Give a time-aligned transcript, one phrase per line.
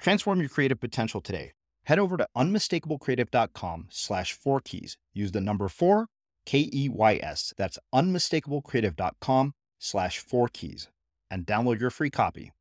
[0.00, 1.52] Transform your creative potential today.
[1.84, 4.96] Head over to unmistakablecreative.com slash four keys.
[5.12, 6.06] Use the number four,
[6.46, 7.52] K E Y S.
[7.56, 10.88] That's unmistakablecreative.com slash four keys
[11.30, 12.52] and download your free copy.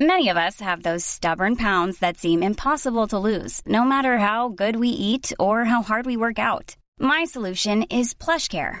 [0.00, 4.48] Many of us have those stubborn pounds that seem impossible to lose, no matter how
[4.48, 6.76] good we eat or how hard we work out.
[6.98, 8.80] My solution is PlushCare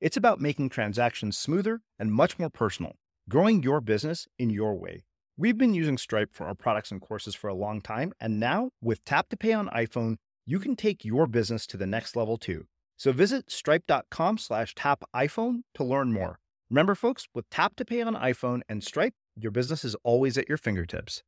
[0.00, 2.92] It's about making transactions smoother and much more personal,
[3.28, 5.02] growing your business in your way.
[5.36, 8.70] We've been using Stripe for our products and courses for a long time, and now
[8.80, 10.16] with Tap to Pay on iPhone,
[10.46, 12.66] you can take your business to the next level too.
[12.96, 16.38] So visit stripe.com slash tap iPhone to learn more.
[16.70, 20.48] Remember, folks, with Tap to Pay on iPhone and Stripe, your business is always at
[20.48, 21.22] your fingertips.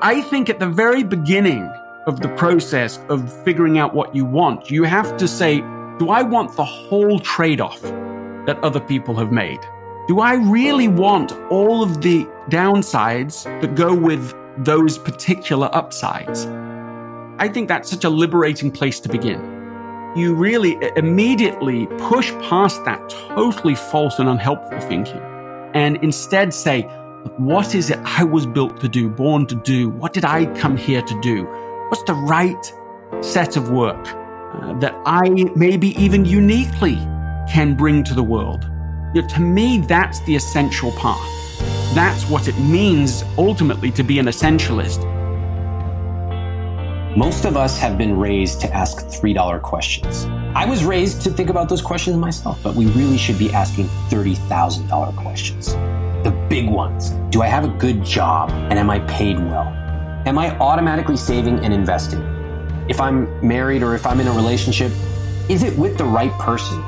[0.00, 1.64] I think at the very beginning
[2.08, 4.70] of the process of figuring out what you want.
[4.70, 5.62] You have to say,
[5.98, 9.58] do I want the whole trade off that other people have made?
[10.06, 16.46] Do I really want all of the downsides that go with those particular upsides?
[17.40, 19.40] I think that's such a liberating place to begin.
[20.16, 25.20] You really immediately push past that totally false and unhelpful thinking
[25.74, 26.82] and instead say,
[27.36, 29.90] what is it I was built to do, born to do?
[29.90, 31.44] What did I come here to do?
[31.88, 32.72] What's the right
[33.20, 34.06] set of work
[34.52, 36.96] uh, that I maybe even uniquely
[37.48, 38.64] can bring to the world?
[39.14, 41.20] You know, to me, that's the essential path.
[41.94, 45.04] That's what it means ultimately to be an essentialist.
[47.16, 50.26] Most of us have been raised to ask $3 questions.
[50.54, 53.86] I was raised to think about those questions myself, but we really should be asking
[54.10, 55.74] $30,000 questions
[56.24, 57.10] the big ones.
[57.30, 59.68] Do I have a good job and am I paid well?
[60.26, 62.37] Am I automatically saving and investing?
[62.88, 64.90] If I'm married or if I'm in a relationship,
[65.50, 66.78] is it with the right person?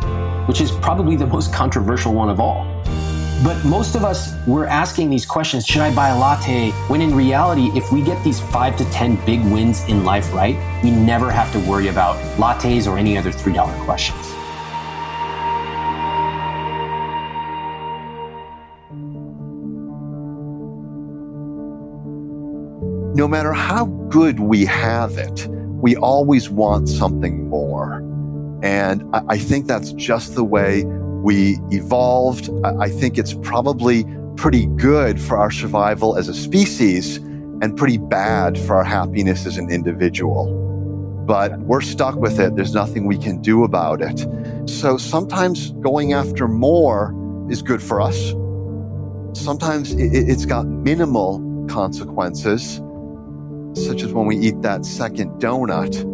[0.47, 2.65] Which is probably the most controversial one of all.
[3.45, 6.71] But most of us, we're asking these questions should I buy a latte?
[6.89, 10.57] When in reality, if we get these five to 10 big wins in life right,
[10.83, 14.27] we never have to worry about lattes or any other $3 questions.
[23.21, 25.47] no matter how good we have it,
[25.81, 27.99] we always want something more.
[28.63, 32.51] And I, think that's just the way we evolved.
[32.65, 34.05] I think it's probably
[34.37, 39.57] pretty good for our survival as a species and pretty bad for our happiness as
[39.57, 40.57] an individual.
[41.27, 42.55] But we're stuck with it.
[42.57, 44.27] There's nothing we can do about it.
[44.69, 47.15] So sometimes going after more
[47.49, 48.35] is good for us.
[49.33, 52.81] Sometimes it's got minimal consequences
[53.75, 56.07] such as when we eat that second donut.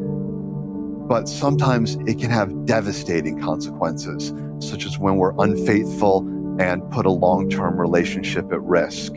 [1.08, 6.26] But sometimes it can have devastating consequences, such as when we're unfaithful
[6.58, 9.12] and put a long term relationship at risk.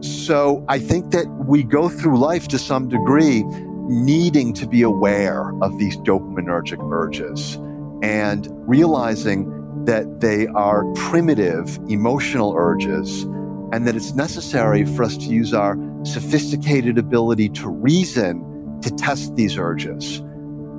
[0.00, 3.44] So I think that we go through life to some degree
[3.90, 7.56] needing to be aware of these dopaminergic urges
[8.02, 13.24] and realizing that they are primitive emotional urges
[13.72, 15.74] and that it's necessary for us to use our
[16.04, 20.22] sophisticated ability to reason to test these urges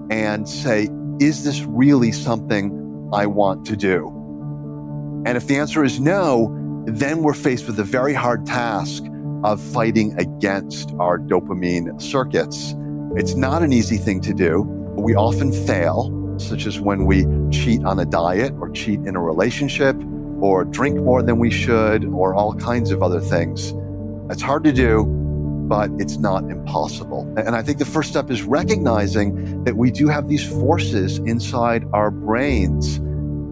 [0.10, 0.90] and say,
[1.20, 4.08] is this really something I want to do?
[5.26, 6.58] And if the answer is no,
[6.88, 9.04] then we're faced with a very hard task
[9.44, 12.74] of fighting against our dopamine circuits.
[13.16, 14.62] It's not an easy thing to do.
[14.96, 19.22] We often fail, such as when we cheat on a diet or cheat in a
[19.22, 19.96] relationship
[20.42, 23.74] or drink more than we should or all kinds of other things.
[24.32, 25.04] It's hard to do,
[25.68, 27.32] but it's not impossible.
[27.38, 31.86] And I think the first step is recognizing that we do have these forces inside
[31.92, 33.00] our brains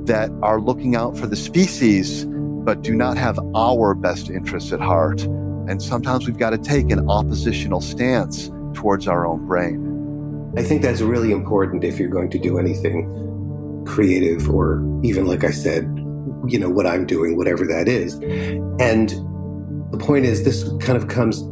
[0.08, 4.80] that are looking out for the species, but do not have our best interests at
[4.80, 5.22] heart.
[5.22, 10.54] And sometimes we've got to take an oppositional stance towards our own brain.
[10.58, 15.44] I think that's really important if you're going to do anything creative or even, like
[15.44, 15.84] I said,
[16.48, 18.16] you know, what I'm doing, whatever that is.
[18.80, 19.29] And
[19.91, 21.44] the point is, this kind of comes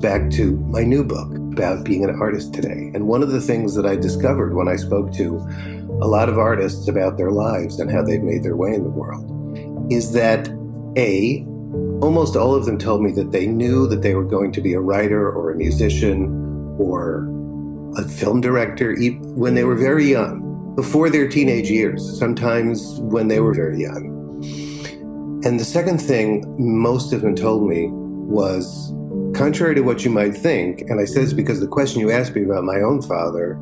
[0.00, 2.90] back to my new book about being an artist today.
[2.94, 5.36] And one of the things that I discovered when I spoke to
[6.00, 8.90] a lot of artists about their lives and how they've made their way in the
[8.90, 9.26] world
[9.90, 10.48] is that
[10.96, 11.44] A,
[12.00, 14.74] almost all of them told me that they knew that they were going to be
[14.74, 17.26] a writer or a musician or
[17.96, 18.94] a film director
[19.34, 24.17] when they were very young, before their teenage years, sometimes when they were very young.
[25.44, 28.92] And the second thing most of them told me was
[29.36, 32.34] contrary to what you might think, and I say this because the question you asked
[32.34, 33.56] me about my own father,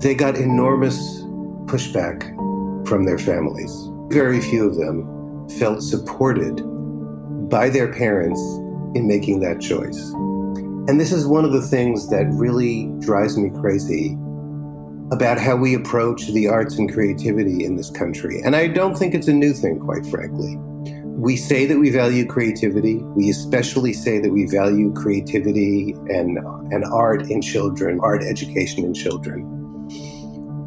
[0.00, 1.22] they got enormous
[1.64, 2.22] pushback
[2.86, 3.74] from their families.
[4.10, 6.56] Very few of them felt supported
[7.48, 8.40] by their parents
[8.94, 9.98] in making that choice.
[10.88, 14.18] And this is one of the things that really drives me crazy
[15.10, 18.42] about how we approach the arts and creativity in this country.
[18.42, 20.58] And I don't think it's a new thing, quite frankly
[21.22, 22.96] we say that we value creativity.
[22.96, 26.36] We especially say that we value creativity and,
[26.72, 29.46] and art in children, art education in children.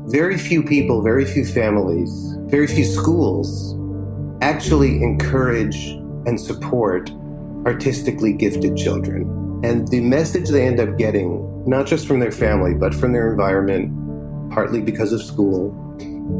[0.08, 3.76] Very few people, very few families, very few schools
[4.42, 5.88] actually encourage
[6.26, 7.12] and support
[7.66, 9.24] artistically gifted children.
[9.62, 13.30] And the message they end up getting, not just from their family, but from their
[13.30, 13.92] environment,
[14.54, 15.76] partly because of school,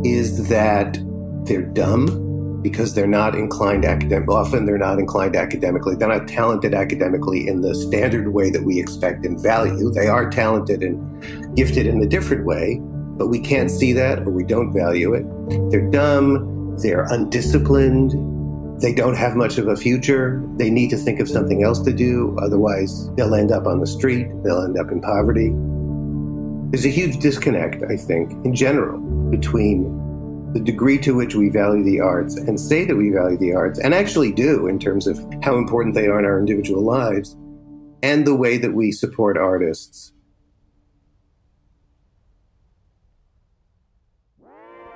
[0.06, 0.98] is that
[1.46, 2.25] they're dumb
[2.66, 4.28] because they're not inclined academic.
[4.28, 5.94] Often they're not inclined academically.
[5.94, 9.92] They're not talented academically in the standard way that we expect and value.
[9.92, 14.32] They are talented and gifted in a different way, but we can't see that or
[14.32, 15.28] we don't value it.
[15.70, 16.76] They're dumb.
[16.82, 18.82] They're undisciplined.
[18.82, 20.44] They don't have much of a future.
[20.58, 22.36] They need to think of something else to do.
[22.42, 24.28] Otherwise, they'll end up on the street.
[24.44, 25.52] They'll end up in poverty.
[26.72, 30.05] There's a huge disconnect, I think, in general, between
[30.56, 33.78] the degree to which we value the arts and say that we value the arts
[33.78, 37.36] and actually do in terms of how important they are in our individual lives
[38.02, 40.14] and the way that we support artists.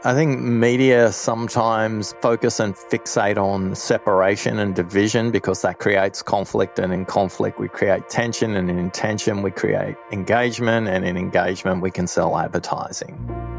[0.06, 6.80] I think media sometimes focus and fixate on separation and division because that creates conflict.
[6.80, 8.56] And in conflict, we create tension.
[8.56, 10.88] And in tension, we create engagement.
[10.88, 13.59] And in engagement, we can sell advertising.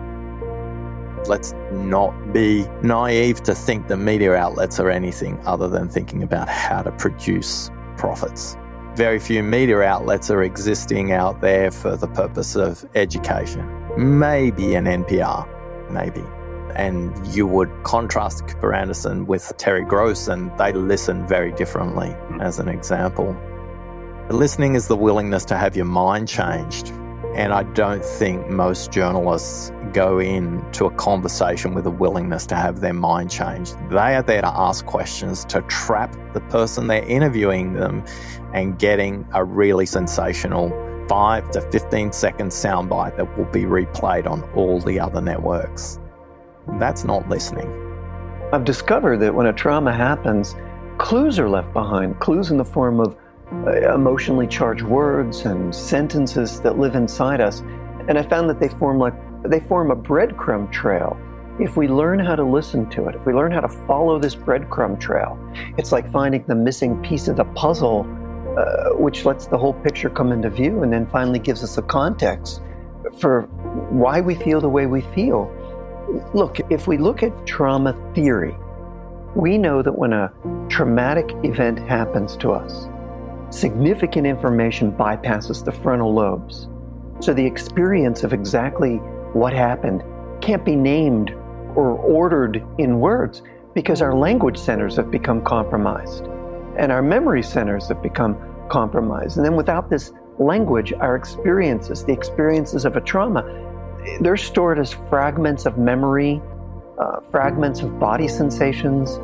[1.27, 6.49] Let's not be naive to think the media outlets are anything other than thinking about
[6.49, 8.57] how to produce profits.
[8.95, 13.69] Very few media outlets are existing out there for the purpose of education.
[13.97, 16.25] Maybe an NPR, maybe.
[16.75, 22.41] And you would contrast Cooper Anderson with Terry Gross, and they listen very differently, hmm.
[22.41, 23.37] as an example.
[24.31, 26.93] Listening is the willingness to have your mind changed
[27.35, 32.81] and I don't think most journalists go into a conversation with a willingness to have
[32.81, 33.77] their mind changed.
[33.89, 38.05] They are there to ask questions, to trap the person they're interviewing them
[38.53, 40.71] and getting a really sensational
[41.09, 45.99] 5 to 15 second soundbite that will be replayed on all the other networks.
[46.79, 47.69] That's not listening.
[48.53, 50.57] I've discovered that when a trauma happens,
[50.99, 53.17] clues are left behind, clues in the form of
[53.95, 57.61] emotionally charged words and sentences that live inside us.
[58.09, 59.15] And I found that they form like
[59.45, 61.19] they form a breadcrumb trail.
[61.59, 64.35] If we learn how to listen to it, if we learn how to follow this
[64.35, 65.39] breadcrumb trail,
[65.77, 68.07] it's like finding the missing piece of the puzzle,
[68.57, 71.83] uh, which lets the whole picture come into view and then finally gives us a
[71.83, 72.63] context
[73.19, 73.43] for
[73.91, 75.51] why we feel the way we feel.
[76.35, 78.57] Look, if we look at trauma theory,
[79.35, 80.33] we know that when a
[80.69, 82.89] traumatic event happens to us,
[83.51, 86.69] significant information bypasses the frontal lobes.
[87.21, 88.97] So the experience of exactly
[89.33, 90.03] what happened
[90.41, 91.31] can't be named
[91.75, 93.43] or ordered in words
[93.75, 96.25] because our language centers have become compromised
[96.77, 98.37] and our memory centers have become
[98.69, 99.37] compromised.
[99.37, 103.45] And then without this language, our experiences, the experiences of a trauma,
[104.21, 106.41] they're stored as fragments of memory,
[106.99, 109.17] uh, fragments of body sensations,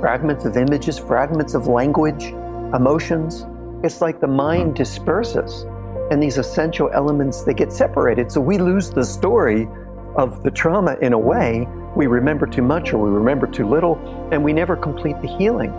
[0.00, 2.24] fragments of images, fragments of language,
[2.74, 3.46] emotions.
[3.82, 5.64] It's like the mind disperses
[6.10, 8.30] and these essential elements they get separated.
[8.30, 9.68] So we lose the story
[10.16, 11.66] of the trauma in a way.
[11.96, 13.96] We remember too much or we remember too little,
[14.32, 15.72] and we never complete the healing.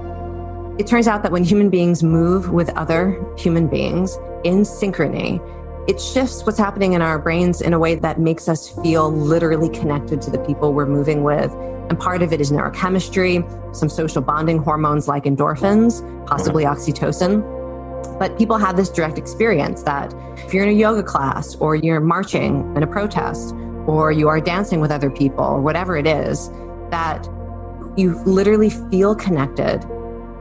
[0.80, 5.40] It turns out that when human beings move with other human beings in synchrony,
[5.88, 9.70] it shifts what's happening in our brains in a way that makes us feel literally
[9.70, 11.52] connected to the people we're moving with.
[11.90, 16.74] And part of it is neurochemistry, some social bonding hormones like endorphins, possibly mm-hmm.
[16.74, 17.61] oxytocin.
[18.20, 22.00] But people have this direct experience that if you're in a yoga class or you're
[22.00, 23.54] marching in a protest
[23.88, 26.50] or you are dancing with other people or whatever it is,
[26.92, 27.28] that
[27.98, 29.84] you literally feel connected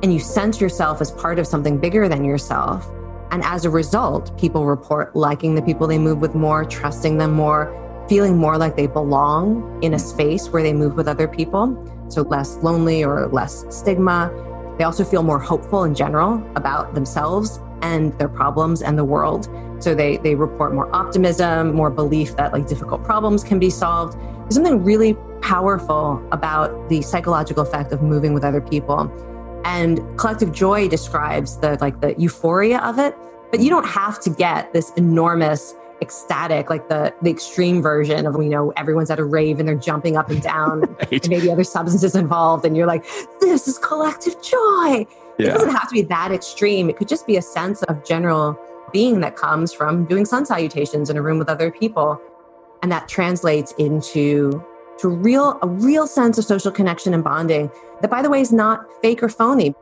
[0.02, 2.88] and you sense yourself as part of something bigger than yourself.
[3.30, 7.32] And as a result, people report liking the people they move with more, trusting them
[7.32, 7.76] more,
[8.08, 11.86] feeling more like they belong in a space where they move with other people.
[12.08, 14.32] So less lonely or less stigma.
[14.80, 19.46] They also feel more hopeful in general about themselves and their problems and the world.
[19.78, 24.18] So they they report more optimism, more belief that like difficult problems can be solved.
[24.18, 29.12] There's something really powerful about the psychological effect of moving with other people.
[29.66, 33.14] And collective joy describes the like the euphoria of it,
[33.50, 38.34] but you don't have to get this enormous ecstatic, like the the extreme version of
[38.36, 41.12] you know everyone's at a rave and they're jumping up and down, right.
[41.12, 43.04] and maybe other substances involved, and you're like,
[43.40, 45.06] this is collective joy.
[45.38, 45.48] Yeah.
[45.48, 46.90] It doesn't have to be that extreme.
[46.90, 48.58] It could just be a sense of general
[48.92, 52.20] being that comes from doing sun salutations in a room with other people,
[52.82, 54.64] and that translates into
[54.98, 57.70] to real a real sense of social connection and bonding.
[58.00, 59.74] That, by the way, is not fake or phony.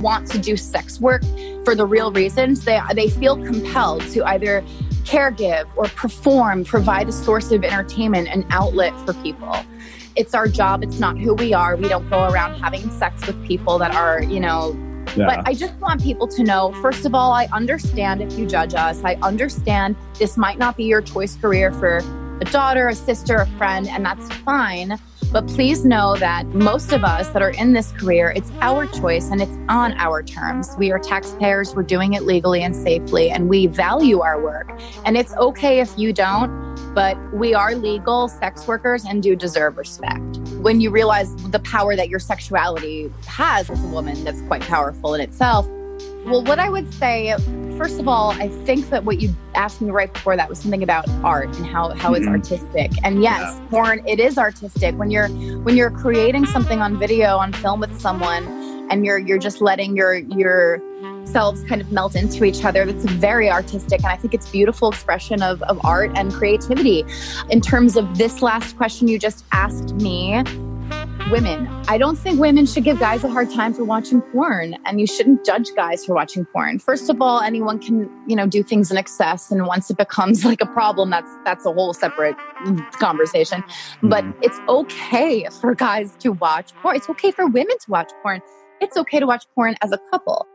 [0.00, 1.22] Want to do sex work
[1.64, 4.62] for the real reasons, they they feel compelled to either
[5.04, 9.54] caregive or perform, provide a source of entertainment, an outlet for people.
[10.16, 10.82] It's our job.
[10.82, 11.76] It's not who we are.
[11.76, 14.76] We don't go around having sex with people that are, you know,
[15.16, 15.26] yeah.
[15.26, 18.74] But I just want people to know first of all, I understand if you judge
[18.74, 19.02] us.
[19.02, 21.98] I understand this might not be your choice career for
[22.40, 24.98] a daughter, a sister, a friend, and that's fine.
[25.32, 29.30] But please know that most of us that are in this career, it's our choice
[29.30, 30.74] and it's on our terms.
[30.76, 34.72] We are taxpayers, we're doing it legally and safely, and we value our work.
[35.04, 36.50] And it's okay if you don't,
[36.96, 40.38] but we are legal sex workers and do deserve respect.
[40.62, 45.14] When you realize the power that your sexuality has as a woman, that's quite powerful
[45.14, 45.64] in itself.
[46.24, 47.36] Well, what I would say
[47.80, 50.82] first of all, I think that what you asked me right before that was something
[50.82, 52.34] about art and how, how it's mm-hmm.
[52.34, 52.92] artistic.
[53.04, 53.66] And yes, yeah.
[53.70, 54.98] porn, it is artistic.
[54.98, 58.44] When you're when you're creating something on video, on film with someone,
[58.90, 60.82] and you're you're just letting your your
[61.24, 62.84] selves kind of melt into each other.
[62.84, 64.00] That's very artistic.
[64.00, 67.06] And I think it's beautiful expression of, of art and creativity.
[67.48, 70.42] In terms of this last question you just asked me,
[71.28, 71.68] women.
[71.88, 75.06] I don't think women should give guys a hard time for watching porn and you
[75.06, 76.78] shouldn't judge guys for watching porn.
[76.78, 80.44] First of all, anyone can, you know, do things in excess and once it becomes
[80.50, 82.36] like a problem, that's that's a whole separate
[82.92, 83.62] conversation.
[84.02, 84.42] But mm-hmm.
[84.42, 86.96] it's okay for guys to watch porn.
[86.96, 88.40] It's okay for women to watch porn.
[88.80, 90.46] It's okay to watch porn as a couple.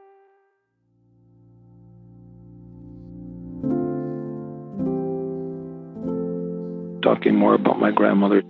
[7.03, 8.41] Talking more about my grandmother,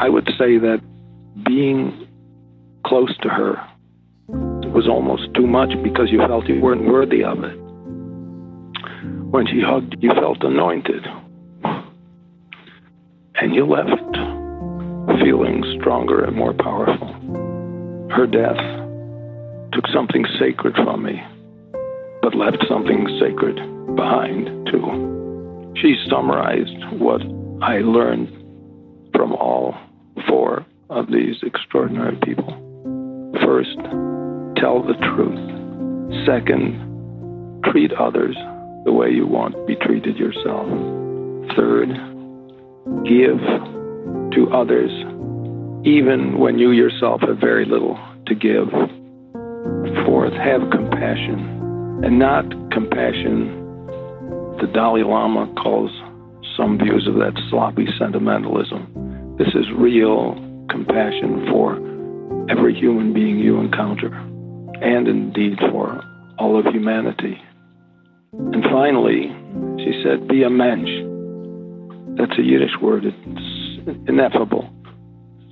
[0.00, 0.80] I would say that
[1.44, 2.08] being
[2.86, 3.56] close to her
[4.28, 7.56] was almost too much because you felt you weren't worthy of it.
[9.30, 11.06] When she hugged, you felt anointed.
[13.34, 13.90] And you left
[15.22, 17.08] feeling stronger and more powerful.
[18.10, 18.60] Her death
[19.72, 21.22] took something sacred from me,
[22.22, 23.56] but left something sacred
[23.96, 25.74] behind, too.
[25.80, 27.22] She summarized what
[27.62, 28.28] I learned
[29.14, 29.74] from all
[30.28, 32.52] four of these extraordinary people.
[33.44, 33.76] First,
[34.56, 36.24] tell the truth.
[36.26, 38.36] Second, treat others
[38.84, 40.66] the way you want to be treated yourself.
[41.56, 41.88] Third,
[43.04, 43.40] give
[44.36, 44.90] to others
[45.84, 48.68] even when you yourself have very little to give.
[50.06, 53.62] Fourth, have compassion, and not compassion
[54.62, 55.90] the Dalai Lama calls
[56.56, 59.34] some views of that sloppy sentimentalism.
[59.36, 60.38] This is real
[60.72, 61.76] compassion for
[62.50, 64.08] every human being you encounter,
[64.80, 66.02] and indeed for
[66.38, 67.40] all of humanity.
[68.32, 69.30] And finally,
[69.78, 70.90] she said, be a mensch.
[72.18, 73.04] That's a Yiddish word.
[73.04, 74.68] It's ineffable.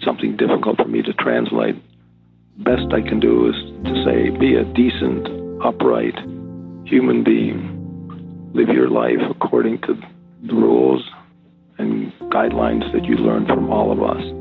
[0.03, 1.77] Something difficult for me to translate.
[2.59, 3.55] Best I can do is
[3.85, 5.29] to say, be a decent,
[5.63, 6.17] upright
[6.87, 8.51] human being.
[8.55, 9.95] Live your life according to
[10.47, 11.03] the rules
[11.79, 14.40] and guidelines that you learned from all of us.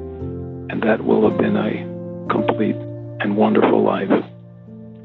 [0.69, 2.75] And that will have been a complete
[3.21, 4.09] and wonderful life.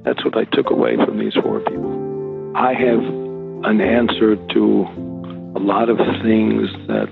[0.05, 2.53] That's what I took away from these four people.
[2.55, 3.01] I have
[3.65, 4.87] an answer to
[5.57, 7.09] a lot of things that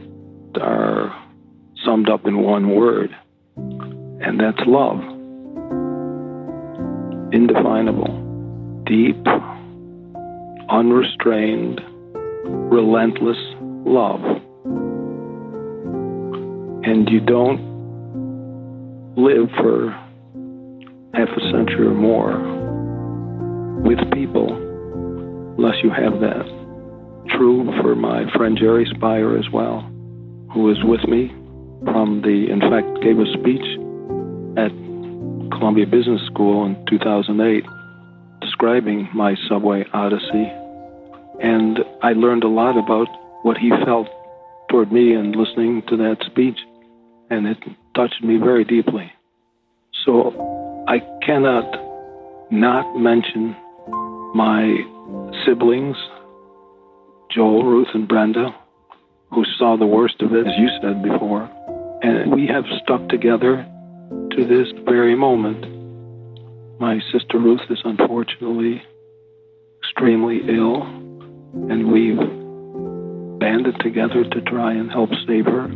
[0.61, 1.11] are
[1.85, 3.17] summed up in one word,
[3.57, 4.99] and that's love.
[7.33, 9.27] Indefinable, deep,
[10.69, 11.81] unrestrained,
[12.45, 13.38] relentless
[13.87, 14.21] love.
[16.85, 17.72] And you don't
[19.16, 19.90] live for
[21.12, 22.38] half a century or more
[23.85, 24.48] with people
[25.59, 26.46] unless you have that.
[27.37, 29.81] True for my friend Jerry Speyer as well,
[30.53, 31.29] who was with me
[31.85, 33.66] from the, in fact, gave a speech
[34.57, 34.72] at
[35.59, 37.64] Columbia Business School in 2008
[38.40, 40.51] describing my subway odyssey.
[41.40, 43.09] And I learned a lot about
[43.42, 44.09] what he felt
[44.70, 46.59] toward me and listening to that speech.
[47.31, 47.59] And it
[47.95, 49.13] touched me very deeply.
[50.05, 53.57] So I cannot not mention
[54.35, 54.77] my
[55.45, 55.97] siblings,
[57.31, 58.55] Joel, Ruth, and Brenda,
[59.31, 61.49] who saw the worst of it, as you said before.
[62.03, 63.65] And we have stuck together
[64.33, 65.67] to this very moment.
[66.81, 68.83] My sister Ruth is unfortunately
[69.79, 70.83] extremely ill,
[71.71, 72.19] and we've
[73.39, 75.71] banded together to try and help save her.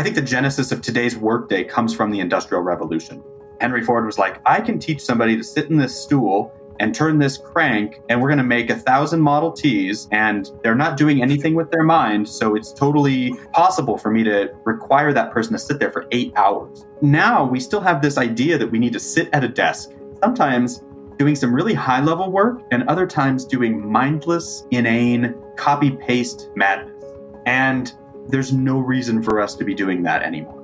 [0.00, 3.22] I think the genesis of today's workday comes from the Industrial Revolution.
[3.60, 7.18] Henry Ford was like, I can teach somebody to sit in this stool and turn
[7.18, 11.20] this crank, and we're going to make a thousand Model Ts, and they're not doing
[11.20, 12.26] anything with their mind.
[12.26, 16.32] So it's totally possible for me to require that person to sit there for eight
[16.34, 16.86] hours.
[17.02, 19.90] Now we still have this idea that we need to sit at a desk.
[20.24, 20.82] Sometimes
[21.18, 27.04] doing some really high level work and other times doing mindless, inane, copy paste madness.
[27.44, 27.92] And
[28.30, 30.56] there's no reason for us to be doing that anymore.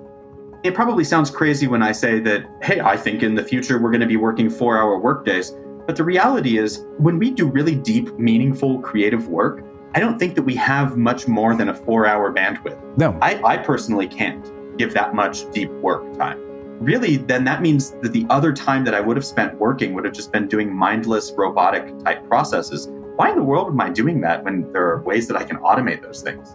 [0.62, 3.90] It probably sounds crazy when I say that, hey, I think in the future we're
[3.90, 5.52] going to be working four hour workdays.
[5.86, 10.34] But the reality is, when we do really deep, meaningful, creative work, I don't think
[10.34, 12.98] that we have much more than a four hour bandwidth.
[12.98, 13.16] No.
[13.22, 16.40] I, I personally can't give that much deep work time.
[16.80, 20.04] Really, then that means that the other time that I would have spent working would
[20.04, 22.88] have just been doing mindless, robotic type processes.
[23.16, 25.56] Why in the world am I doing that when there are ways that I can
[25.58, 26.54] automate those things?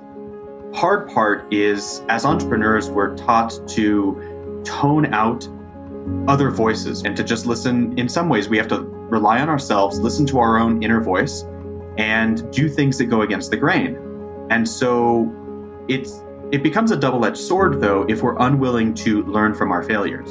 [0.73, 5.47] Hard part is, as entrepreneurs, we're taught to tone out
[6.27, 7.97] other voices and to just listen.
[7.99, 11.43] In some ways, we have to rely on ourselves, listen to our own inner voice,
[11.97, 13.97] and do things that go against the grain.
[14.49, 15.29] And so
[15.89, 20.29] it's it becomes a double-edged sword though if we're unwilling to learn from our failures.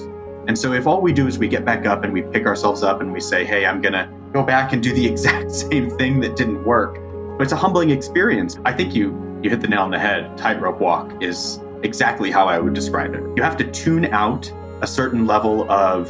[0.49, 2.83] And so if all we do is we get back up and we pick ourselves
[2.83, 5.91] up and we say, "Hey, I'm going to go back and do the exact same
[5.99, 6.99] thing that didn't work."
[7.37, 8.59] But it's a humbling experience.
[8.65, 10.37] I think you you hit the nail on the head.
[10.37, 13.23] Tightrope walk is exactly how I would describe it.
[13.37, 16.07] You have to tune out a certain level of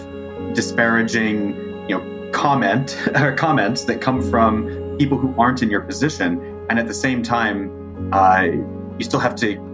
[0.55, 1.57] disparaging,
[1.89, 6.79] you know, comment or comments that come from people who aren't in your position, and
[6.79, 8.43] at the same time, uh,
[8.99, 9.67] you still have to.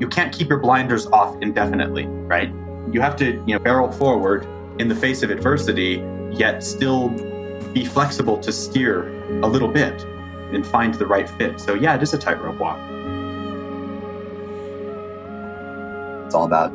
[0.00, 2.52] You can't keep your blinders off indefinitely, right?
[2.92, 4.46] You have to, you know, barrel forward
[4.80, 7.08] in the face of adversity, yet still
[7.72, 9.08] be flexible to steer
[9.42, 10.04] a little bit
[10.52, 11.58] and find the right fit.
[11.60, 12.78] So yeah, it is a tightrope walk.
[16.28, 16.74] It's all about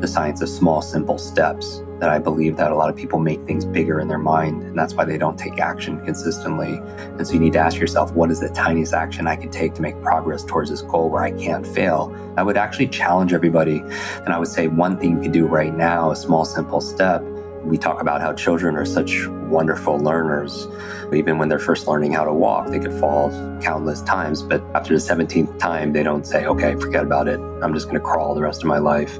[0.00, 3.44] the science of small, simple steps that I believe that a lot of people make
[3.44, 6.80] things bigger in their mind, and that's why they don't take action consistently.
[6.96, 9.74] And so you need to ask yourself, what is the tiniest action I can take
[9.74, 12.16] to make progress towards this goal where I can't fail?
[12.38, 15.74] I would actually challenge everybody, and I would say one thing you can do right
[15.74, 17.22] now, a small, simple step,
[17.64, 20.66] we talk about how children are such wonderful learners.
[21.12, 24.42] Even when they're first learning how to walk, they could fall countless times.
[24.42, 27.40] But after the 17th time, they don't say, okay, forget about it.
[27.62, 29.18] I'm just going to crawl the rest of my life.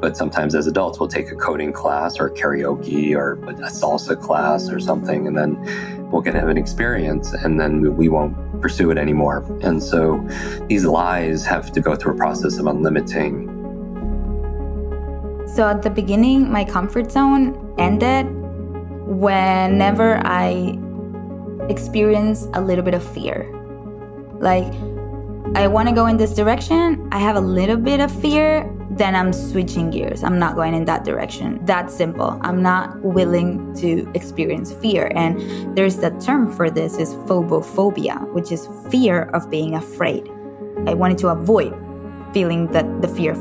[0.00, 4.68] But sometimes as adults, we'll take a coding class or karaoke or a salsa class
[4.70, 5.56] or something, and then
[6.10, 9.44] we'll get have an experience and then we won't pursue it anymore.
[9.62, 10.26] And so
[10.68, 13.51] these lies have to go through a process of unlimiting
[15.54, 18.26] so at the beginning, my comfort zone ended
[19.06, 20.78] whenever I
[21.68, 23.50] experience a little bit of fear.
[24.40, 24.72] Like,
[25.54, 29.14] I want to go in this direction, I have a little bit of fear, then
[29.14, 30.24] I'm switching gears.
[30.24, 31.64] I'm not going in that direction.
[31.66, 32.38] That simple.
[32.42, 35.12] I'm not willing to experience fear.
[35.14, 40.28] And there's that term for this is phobophobia, which is fear of being afraid.
[40.86, 41.74] I wanted to avoid
[42.32, 43.34] feeling that the fear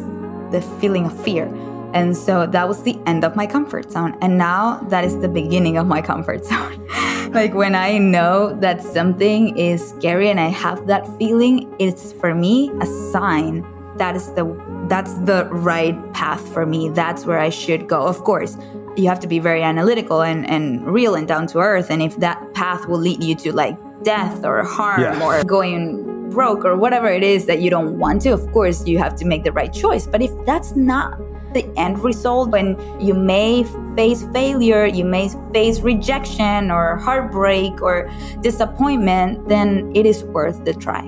[0.51, 1.47] the feeling of fear.
[1.93, 4.17] And so that was the end of my comfort zone.
[4.21, 6.87] And now that is the beginning of my comfort zone.
[7.31, 12.33] like when I know that something is scary and I have that feeling, it's for
[12.33, 13.65] me a sign
[13.97, 14.45] that is the
[14.87, 16.89] that's the right path for me.
[16.89, 18.01] That's where I should go.
[18.07, 18.57] Of course,
[18.97, 21.89] you have to be very analytical and, and real and down to earth.
[21.89, 25.23] And if that path will lead you to like death or harm yeah.
[25.23, 28.97] or going broke or whatever it is that you don't want to, of course, you
[28.97, 30.07] have to make the right choice.
[30.07, 31.19] But if that's not
[31.53, 38.09] the end result when you may face failure, you may face rejection or heartbreak or
[38.41, 41.05] disappointment, then it is worth the try.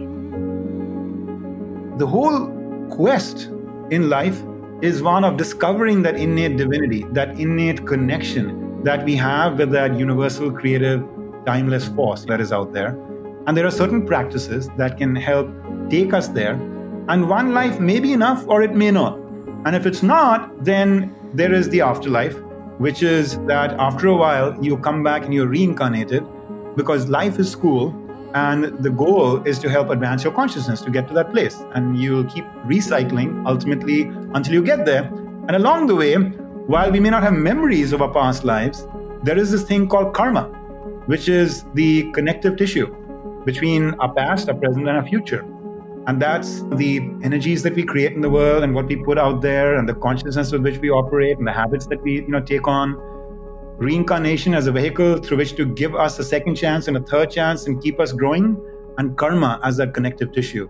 [1.98, 2.48] The whole
[2.90, 3.50] quest
[3.92, 4.42] in life
[4.82, 9.98] is one of discovering that innate divinity, that innate connection that we have with that
[9.98, 11.08] universal creative
[11.46, 12.98] timeless force that is out there.
[13.48, 15.50] And there are certain practices that can help
[15.90, 16.54] take us there.
[17.08, 19.23] And one life may be enough or it may not.
[19.66, 22.38] And if it's not, then there is the afterlife,
[22.78, 26.26] which is that after a while you come back and you're reincarnated
[26.76, 28.00] because life is school
[28.34, 31.64] and the goal is to help advance your consciousness to get to that place.
[31.76, 34.02] And you'll keep recycling ultimately
[34.34, 35.04] until you get there.
[35.48, 38.88] And along the way, while we may not have memories of our past lives,
[39.24, 40.46] there is this thing called karma,
[41.06, 42.88] which is the connective tissue
[43.46, 45.46] between our past, our present, and our future.
[46.06, 49.42] And that's the energies that we create in the world and what we put out
[49.42, 52.42] there and the consciousness with which we operate and the habits that we, you know,
[52.42, 52.96] take on.
[53.78, 57.32] Reincarnation as a vehicle through which to give us a second chance and a third
[57.32, 58.58] chance and keep us growing,
[58.98, 60.70] and karma as that connective tissue.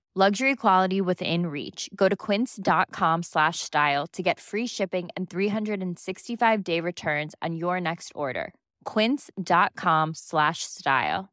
[0.13, 1.89] Luxury quality within reach.
[1.95, 7.79] Go to quince.com slash style to get free shipping and 365 day returns on your
[7.79, 8.53] next order.
[8.83, 11.29] Quince.com slash style.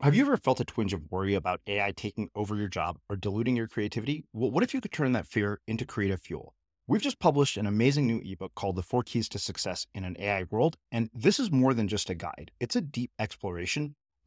[0.00, 3.16] Have you ever felt a twinge of worry about AI taking over your job or
[3.16, 4.24] diluting your creativity?
[4.32, 6.54] Well, what if you could turn that fear into creative fuel?
[6.86, 10.16] We've just published an amazing new ebook called The Four Keys to Success in an
[10.18, 10.78] AI World.
[10.90, 13.94] And this is more than just a guide, it's a deep exploration